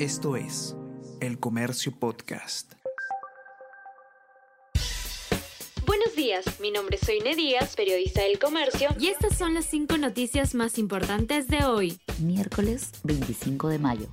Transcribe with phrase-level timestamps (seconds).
[0.00, 0.74] Esto es
[1.20, 2.72] El Comercio Podcast.
[5.86, 8.88] Buenos días, mi nombre es Soine Díaz, periodista del Comercio.
[8.98, 12.00] Y estas son las cinco noticias más importantes de hoy.
[12.18, 14.08] Miércoles 25 de mayo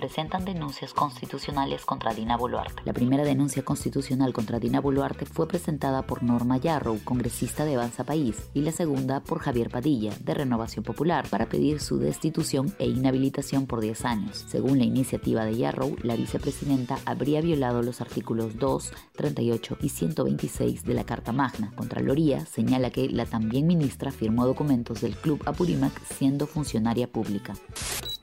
[0.00, 2.82] presentan denuncias constitucionales contra Dina Boluarte.
[2.86, 8.04] La primera denuncia constitucional contra Dina Boluarte fue presentada por Norma Yarrow, congresista de Avanza
[8.04, 12.86] País, y la segunda por Javier Padilla, de Renovación Popular, para pedir su destitución e
[12.86, 14.46] inhabilitación por 10 años.
[14.48, 20.84] Según la iniciativa de Yarrow, la vicepresidenta habría violado los artículos 2, 38 y 126
[20.84, 21.72] de la Carta Magna.
[21.76, 27.52] Contraloría señala que la también ministra firmó documentos del Club Apurímac siendo funcionaria pública.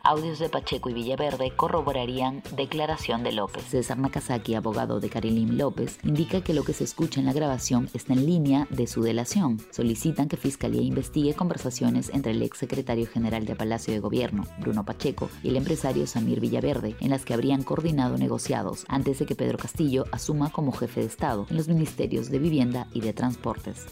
[0.07, 3.65] Audios de Pacheco y Villaverde corroborarían declaración de López.
[3.65, 7.89] César Nakazaki, abogado de Karilim López, indica que lo que se escucha en la grabación
[7.93, 9.59] está en línea de su delación.
[9.69, 14.85] Solicitan que Fiscalía investigue conversaciones entre el ex secretario general de Palacio de Gobierno, Bruno
[14.85, 19.35] Pacheco, y el empresario Samir Villaverde, en las que habrían coordinado negociados antes de que
[19.35, 23.87] Pedro Castillo asuma como jefe de Estado en los ministerios de Vivienda y de Transportes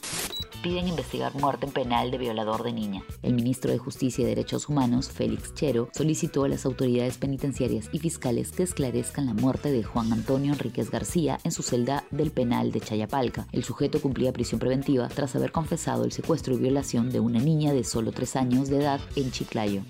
[0.65, 3.03] piden investigar muerte en penal de violador de niña.
[3.21, 7.99] El ministro de Justicia y Derechos Humanos, Félix Chero, solicitó a las autoridades penitenciarias y
[7.99, 12.71] fiscales que esclarezcan la muerte de Juan Antonio Enríquez García en su celda del penal
[12.71, 13.45] de Chayapalca.
[13.51, 17.71] El sujeto cumplía prisión preventiva tras haber confesado el secuestro y violación de una niña
[17.71, 19.83] de solo tres años de edad en Chiclayo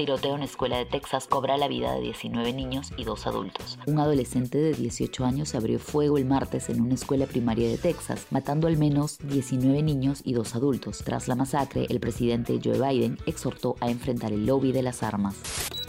[0.00, 3.78] tiroteo en escuela de Texas cobra la vida de 19 niños y dos adultos.
[3.86, 8.26] Un adolescente de 18 años abrió fuego el martes en una escuela primaria de Texas,
[8.30, 11.02] matando al menos 19 niños y dos adultos.
[11.04, 15.36] Tras la masacre, el presidente Joe Biden exhortó a enfrentar el lobby de las armas.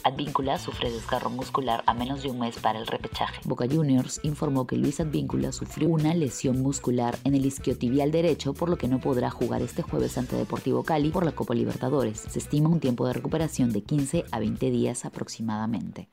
[0.04, 3.40] Advíncula sufre desgarro muscular a menos de un mes para el repechaje.
[3.46, 8.70] Boca Juniors informó que Luis Advíncula sufrió una lesión muscular en el isquiotibial derecho, por
[8.70, 12.20] lo que no podrá jugar este jueves ante Deportivo Cali por la Copa Libertadores.
[12.20, 16.10] Se estima un tiempo de recuperación de 15 a 20 días aproximadamente.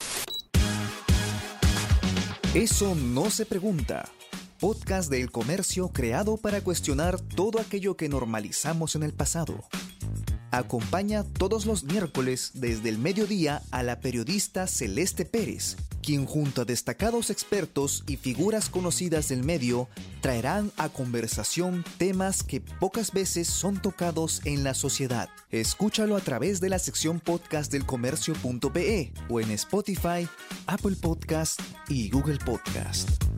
[2.55, 4.09] Eso no se pregunta.
[4.59, 9.65] Podcast del comercio creado para cuestionar todo aquello que normalizamos en el pasado.
[10.51, 16.65] Acompaña todos los miércoles desde el mediodía a la periodista Celeste Pérez, quien junto a
[16.65, 19.89] destacados expertos y figuras conocidas del medio
[20.23, 25.29] traerán a conversación temas que pocas veces son tocados en la sociedad.
[25.51, 30.27] Escúchalo a través de la sección podcast del comercio.pe o en Spotify,
[30.67, 33.38] Apple Podcast y Google Podcast.